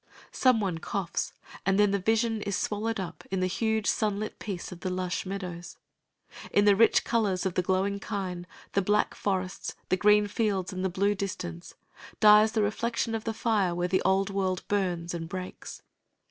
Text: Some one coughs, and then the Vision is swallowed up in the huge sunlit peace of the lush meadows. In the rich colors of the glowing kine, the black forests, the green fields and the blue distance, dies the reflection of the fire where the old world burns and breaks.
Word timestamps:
Some 0.31 0.59
one 0.61 0.79
coughs, 0.79 1.31
and 1.63 1.79
then 1.79 1.91
the 1.91 1.99
Vision 1.99 2.41
is 2.41 2.57
swallowed 2.57 2.99
up 2.99 3.23
in 3.29 3.39
the 3.39 3.45
huge 3.45 3.85
sunlit 3.85 4.39
peace 4.39 4.71
of 4.71 4.79
the 4.79 4.89
lush 4.89 5.27
meadows. 5.27 5.77
In 6.51 6.65
the 6.65 6.75
rich 6.75 7.03
colors 7.03 7.45
of 7.45 7.53
the 7.53 7.61
glowing 7.61 7.99
kine, 7.99 8.47
the 8.73 8.81
black 8.81 9.13
forests, 9.13 9.75
the 9.89 9.97
green 9.97 10.25
fields 10.25 10.73
and 10.73 10.83
the 10.83 10.89
blue 10.89 11.13
distance, 11.13 11.75
dies 12.19 12.53
the 12.53 12.63
reflection 12.63 13.13
of 13.13 13.25
the 13.25 13.31
fire 13.35 13.75
where 13.75 13.87
the 13.87 14.01
old 14.01 14.31
world 14.31 14.63
burns 14.67 15.13
and 15.13 15.29
breaks. 15.29 15.83